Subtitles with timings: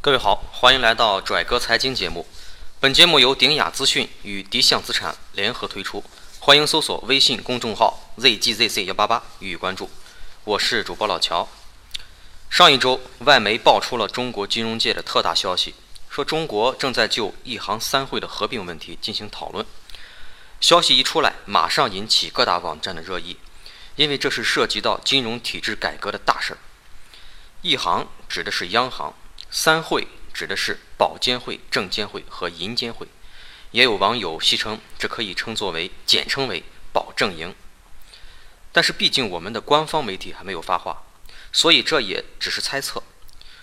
[0.00, 2.24] 各位好，欢迎来到拽哥财经节目。
[2.78, 6.04] 本节目由鼎雅资讯与迪象资产联合推出，
[6.38, 9.90] 欢迎搜索微信公众号 zgzc 幺八八予以关注。
[10.44, 11.48] 我是主播老乔。
[12.48, 15.74] 上一周，外媒爆出了中国金融界的特大消息，
[16.08, 19.66] 说中国正在就一行三会的合并问题进行讨论。
[20.60, 23.36] 消息一出来，马上引起各大网站的热议，
[23.96, 26.58] 因为这是涉及到金融体制改革的大事儿。
[27.60, 29.12] 一行指的是央行。
[29.48, 33.06] 三会指的是保监会、证监会和银监会，
[33.70, 37.54] 也有网友戏称这可以称作为简称为保证营。
[38.72, 41.04] 但是毕竟我们的官方媒体还没有发话，
[41.56, 43.02] 所以这也只是猜测。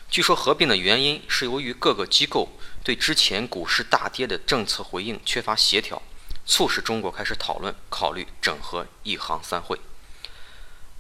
[0.10, 6.02] 据说合并的原因是由于各个机构对之前股市大跌的政策回应缺乏协调，
[6.44, 9.80] 促使中国开始讨论考虑整合一行三会。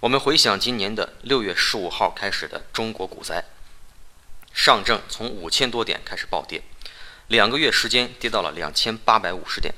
[0.01, 3.43] 我们回想今年的六月十五号开始的中国股灾。
[4.53, 6.61] 上证从五千多点开始暴跌，
[7.27, 9.73] 两个月时间跌到了两千八百五十点，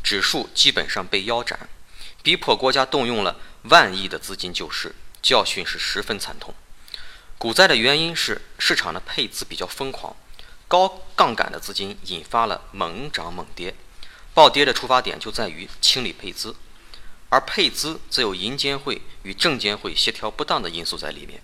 [0.00, 1.68] 指数基本上被腰斩，
[2.22, 6.52] 逼迫国家动用了万亿的资金救市，教训是十分惨痛。
[7.38, 10.14] 股灾的原因是市场的配资比较疯狂，
[10.68, 13.74] 高杠杆的资金引发了猛涨猛跌，
[14.34, 16.54] 暴跌的出发点就在于清理配资，
[17.30, 21.42] 而配资则有银监会与证监会协调不当的因素在里面。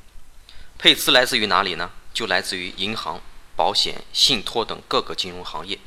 [0.78, 1.90] 配资来自于哪里呢？
[2.14, 3.20] 就来自于银行、
[3.56, 5.78] 保险、信托等各个金融行业，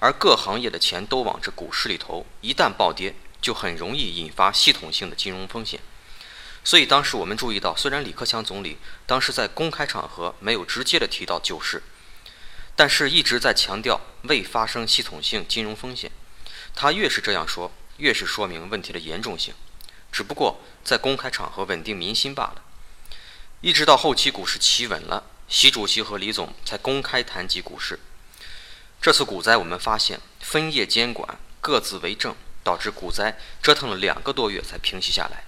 [0.00, 5.80] 而各行业的钱都往这股市里投，一旦暴跌，就很容易引发系统性的金融风险。
[6.64, 11.82] 所以当时我们注意到，虽然李克强总理当时在公开场合没有直接的提到救市，
[12.76, 16.10] 但是一直在强调未发生系统性金融风险。
[16.74, 19.54] 他越是这样说，越是说明问题的严重性，
[20.10, 22.62] 只不过在公开场合稳定民心罢了。
[23.60, 25.24] 一直到后期股市企稳了。
[25.48, 28.00] 习主席和李总才公开谈及股市。
[29.02, 32.34] 这次股灾，我们发现分业监管各自为政，
[32.64, 35.44] 导致股灾折腾了两个多月才平息下来。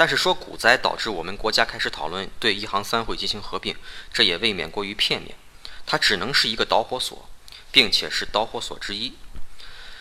[0.00, 3.76] 但是说股灾导致我们国家开始讨论对一行三会进行合并，
[4.10, 5.36] 这也未免过于片面。
[5.84, 7.28] 它只能是一个导火索，
[7.70, 9.12] 并且是导火索之一。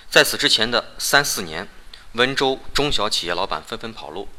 [0.09, 1.67] 在此之前的三四年，
[2.13, 4.29] 温州中小企业老板纷纷跑路，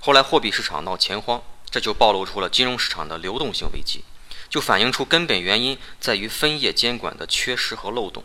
[0.00, 1.42] 后来货币市场闹钱荒。
[1.70, 4.06] 这就暴露出了金融市场的流动性危机，
[4.48, 8.24] 就反映出根本原因在于分业监管的缺失和漏洞，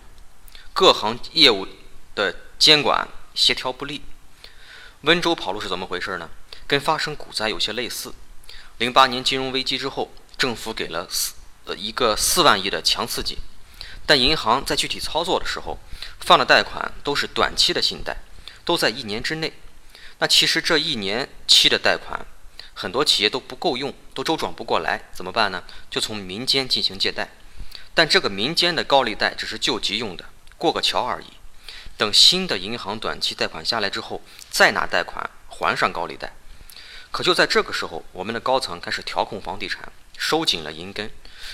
[0.72, 1.68] 各行业务
[2.16, 4.02] 的监管协调不力。
[5.02, 6.30] 温州跑路是怎么回事呢？
[6.68, 8.14] 跟发生股灾有些类似。
[8.78, 11.34] 零八年金融危机之后，政府给了四
[11.66, 13.40] 呃一个四万亿的强刺激，
[14.06, 15.80] 但银行在具体操作的时候，
[16.20, 18.18] 放的贷款都是短期的信贷，
[18.64, 19.54] 都在一年之内。
[20.20, 22.26] 那其实这一年期的贷款。
[22.80, 25.64] 很多企业都不够用，都周转不过来，怎么办呢？
[25.90, 27.30] 就从民间进行借贷，
[27.96, 30.26] 但这个民间的高利贷只是救急用的，
[30.60, 31.26] 过个桥而已。
[31.98, 36.34] 等新的银行短期贷款下来之后，再拿贷款还上高利贷。
[37.18, 41.10] 可就在这个时候，我们的高层开始调控房地产，收紧了银根，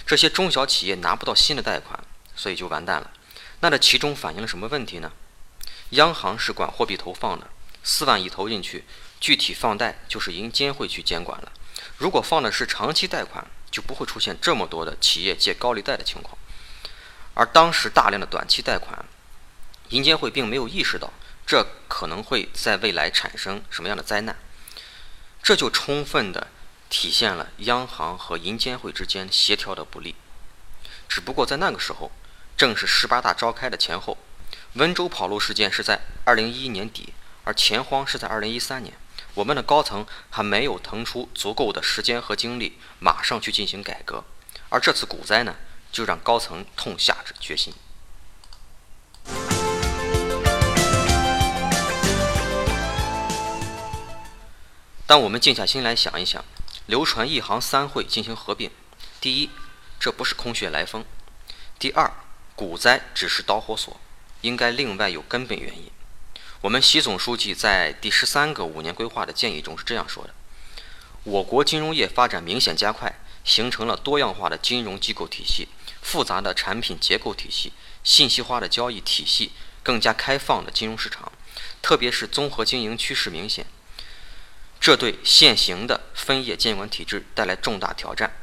[0.06, 1.98] 这些中小企业拿不到新的贷款，
[2.36, 3.10] 所以就完蛋了。
[3.62, 5.14] 那这其中反映了什么问题呢？
[5.92, 7.48] 央行是管货币投放的，
[7.82, 8.84] 四万亿投进去。
[9.22, 11.50] 具体放贷就是银监会去监管了。
[11.96, 16.38] 如果放的是长期贷款，就不会出现这么多的企业借高利贷的情况。
[17.36, 19.06] 而当时大量的短期贷款，
[19.92, 21.14] 银监会并没有意识到
[21.48, 24.36] 这可能会在未来产生什么样的灾难。
[25.44, 26.48] 这就充分的
[26.90, 30.16] 体现了央行和银监会之间协调的不力。
[31.10, 32.12] 只不过在那个时候，
[32.56, 34.18] 正是十八大召开的前后，
[34.76, 38.96] 温州跑路事件是在二零一一年底，而钱荒是在二零一三年。
[39.34, 44.24] 我们的高层还没有腾出足够的时间和精力，马上去进行改革，
[44.70, 45.56] 而这次股灾呢，
[45.92, 47.74] 就让高层痛下决心。
[55.06, 56.44] 当我们静下心来想一想，
[56.86, 58.72] 流传一行三会进行合并，
[59.20, 59.50] 第一，
[60.00, 61.04] 这不是空穴来风；
[61.78, 62.10] 第二，
[62.56, 64.00] 股灾只是导火索，
[64.42, 65.92] 应该另外有根本原因。
[66.62, 70.34] 我们习总书记在第十三个五年规划的建议中是这样说的：
[71.24, 73.14] 我国金融业发展明显加快，
[73.44, 75.68] 形成了多样化的金融机构体系、
[76.02, 77.74] 复杂的产品结构体系、
[78.06, 79.52] 信息化的交易体系、
[79.84, 81.30] 更加开放的金融市场，
[81.82, 83.66] 特别是综合经营趋势明显。
[84.84, 88.34] 这对现行的分业监管体制带来重大挑战，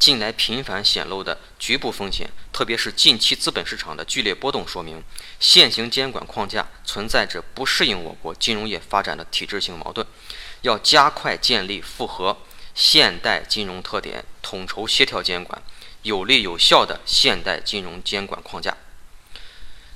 [0.00, 5.04] 近来频繁显露的局部风险，特别是近期资本市场的剧烈波动，说明
[5.38, 10.04] 现行监管框架存在着不适应我国金融业发展的体制性矛盾，
[10.62, 12.36] 要加快建立符合
[12.74, 15.62] 现代金融特点、统筹协调监管、
[16.02, 18.76] 有力有效的现代金融监管框架。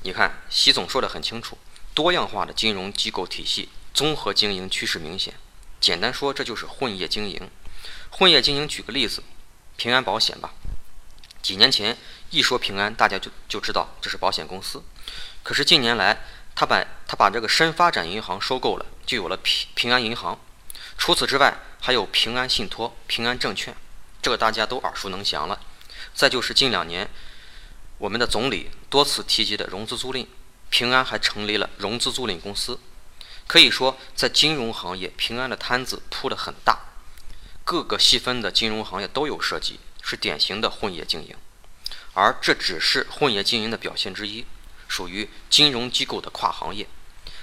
[0.03, 1.59] 你看，习总说的很清楚，
[1.93, 5.35] 多样化的金融机构体系，综合经营趋势明显。
[5.81, 7.51] 简单说，这就是混业经营。
[8.11, 9.23] 混业经营，举个例子。
[9.77, 10.53] 平安保险吧，
[11.41, 11.97] 几年前
[12.29, 14.83] 一说平安，大家就就知道这是保险公司。
[15.43, 16.23] 可是近年来，
[16.55, 20.39] 他把他把这个深发展银行收购了，就有了平平安银行。
[20.99, 23.75] 除此之外，还有平安信托、平安证券，
[24.21, 25.59] 这个大家都耳熟能详了。
[26.13, 27.09] 再就是近两年，
[27.97, 30.27] 我们的总理多次提及的融资租赁，
[30.69, 32.79] 平安还成立了融资租赁公司。
[33.51, 36.79] 可以说，在金融行业，平安的摊子铺得很大。
[37.65, 41.35] 各个细分的金融行业都有涉及，是典型的混业经营，
[42.15, 44.47] 而这只是混业经营的表现之一，
[44.87, 46.87] 属于金融机构的跨行业。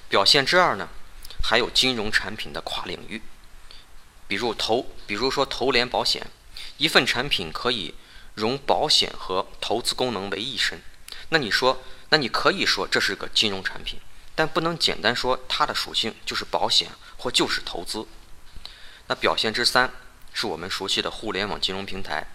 [0.08, 0.88] 表现之二呢，
[1.44, 3.22] 还有金融产品的跨领域，
[4.30, 6.26] 比如投，比如说投联保险，
[6.78, 7.94] 一份产品可以
[8.34, 10.82] 融保险和投资功能为一身。
[11.28, 14.00] 那你说，那你可以说这是个金融产品，
[14.38, 18.08] 但不能简单说它的属性就是保险或就是投资。
[19.08, 19.92] 那表现之三。
[20.40, 22.28] 是我们熟悉的互联网金融平台、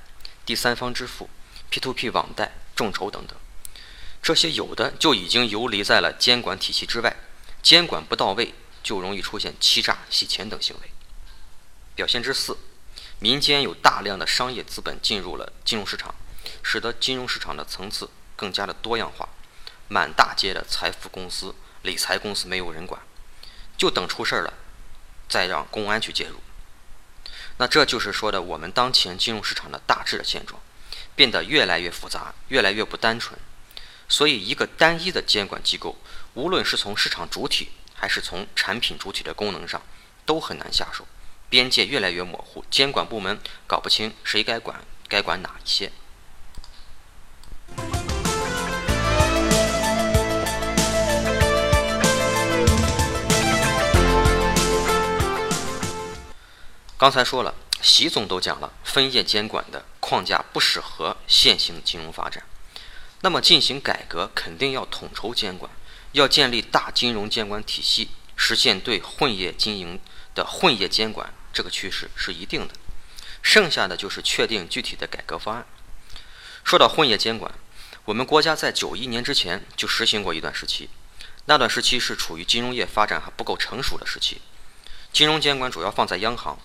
[0.45, 1.31] 第三方支付、
[1.71, 3.37] P2P 网贷、众筹等等，
[4.21, 7.15] 这些有的就已经游离在了监管体系之外，
[7.63, 8.53] 监管不到位
[8.83, 10.91] 就容易出现欺诈、洗钱等行为。
[11.95, 12.59] 表现之四，
[13.21, 16.13] 民间有大量的商业资本进入了金融市场，
[16.61, 19.29] 使得金融市场的层次更加的多样化，
[19.87, 23.01] 满大街的财富公司、理财公司没有人管，
[23.77, 24.55] 就等出事儿了，
[25.29, 26.41] 再让公安去介入。
[27.59, 30.61] 那这就是说的我们当前金融市场的大致的现状，
[31.15, 33.39] 变得越来越复杂，越来越不单纯。
[34.09, 35.97] 所以，一个单一的监管机构，
[36.35, 39.81] 无论是从市场主体还是从产品主体的功能上，
[40.25, 41.07] 都很难下手，
[41.49, 45.91] 边界越来越模糊，监管部门搞不清谁该管，该管哪一些。
[57.03, 62.45] 刚才说了，习总都讲了，分业监管的框架不适合现行金融发展。
[63.23, 65.69] 那么进行改革，肯定要统筹监管，
[66.13, 69.99] 要建立大金融监管体系，实现对混业经营
[70.37, 72.75] 的混业监管，这个趋势是一定的。
[73.43, 75.67] 剩下的就是确定具体的改革方案。
[76.63, 77.53] 说到混业监管，
[78.05, 80.89] 我们国家在九一年之前就实行过一段时期，
[81.47, 84.41] 那段时期是处于金融业发展还不够成熟的时期，
[85.13, 86.57] 金融监管主要放在央行。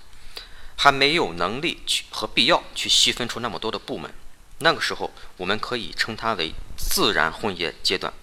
[0.77, 4.13] 还没有能力去和必要去细分出那么多的部门，
[4.59, 8.13] 那个时候我们可以称它为自然混业阶段。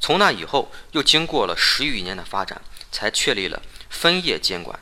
[0.00, 2.60] 从那以后，又经过了十余年的发展，
[2.90, 4.78] 才确立了分业监管。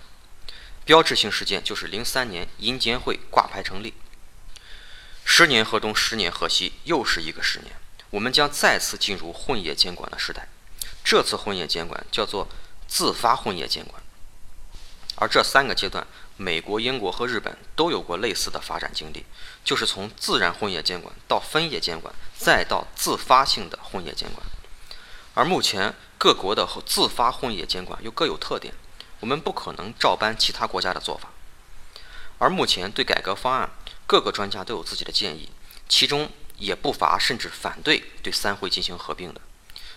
[0.85, 3.95] 标志性事件就是零三年银监会挂牌成立。
[5.25, 7.73] 十年河东，十年河西，又是一个十年，
[8.11, 10.49] 我们将再次进入混业监管的时代。
[11.05, 12.49] 这次混业监管叫做
[12.87, 14.03] 自发混业监管。
[15.17, 16.07] 而这三个阶段。
[16.39, 19.25] 美国、英国和日本都有过类似的发展经历，
[19.65, 24.47] 就是从自然混业监管到分业监管，再到自发性的混业监管。
[25.33, 28.75] 而目前各国的自发混业监管又各有特点，
[29.21, 31.31] 我们不可能照搬其他国家的做法。
[32.37, 33.71] 而目前对改革方案，
[34.07, 35.49] 各个专家都有自己的建议，
[35.89, 39.41] 其中也不乏甚至反对对三会进行合并的，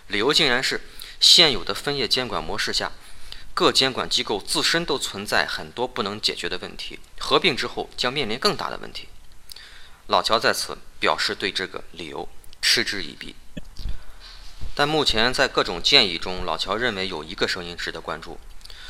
[0.06, 0.80] 理由竟然是
[1.20, 2.90] 现有的分业监管模式下。
[3.60, 9.08] 各监管机构自身都存在很多不能解决的问题，合并之后将面临更大的问题。
[10.06, 12.26] 老乔在此表示对这个理由
[12.62, 13.34] 嗤之以鼻。
[14.74, 18.38] 但目前在各种建议中，老乔认为有一个声音值得关注，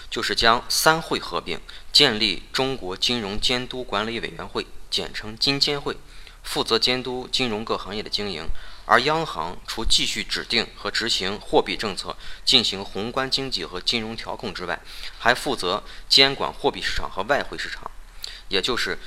[0.08, 1.58] 就是将三会合并，
[1.92, 5.96] 建立中国金融监督管理委员会，简称金监会，
[6.44, 8.48] 负责监督金融各行业的经营。
[8.90, 14.80] 而央行除继续指定和执行货币政策、进行宏观经济和金融调控之外，
[15.16, 17.88] 还负责监管货币市场和外汇市场，
[18.48, 18.98] 也就是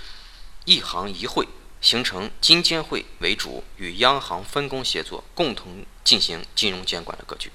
[0.64, 1.50] 一行一会，
[1.82, 7.52] 形成金监会为主，与央行分工协作，共同进行金融监管的格局。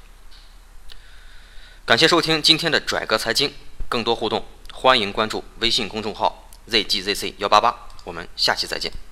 [1.87, 3.55] 感谢收听今天的拽哥财经，
[3.89, 9.08] 更多互动欢迎关注微信公众号 zgzc 幺八八，我们下期再见。